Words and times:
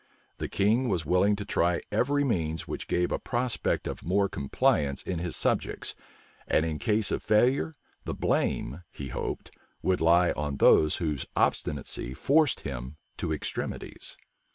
The 0.39 0.49
king 0.49 0.89
was 0.89 1.05
willing 1.05 1.35
to 1.35 1.45
try 1.45 1.79
every 1.91 2.23
means 2.23 2.67
which 2.67 2.87
gave 2.87 3.11
a 3.11 3.19
prospect 3.19 3.85
of 3.85 4.03
more 4.03 4.27
compliance 4.27 5.03
in 5.03 5.19
his 5.19 5.35
subjects; 5.35 5.93
and, 6.47 6.65
in 6.65 6.79
case 6.79 7.11
of 7.11 7.21
failure, 7.21 7.71
the 8.05 8.15
blame, 8.15 8.81
he 8.89 9.09
hoped, 9.09 9.51
would 9.83 10.01
lie 10.01 10.31
on 10.31 10.57
those 10.57 10.95
whose 10.95 11.27
obstinacy 11.35 12.15
forced 12.15 12.61
him 12.61 12.97
to 13.17 13.31
extremities. 13.31 14.17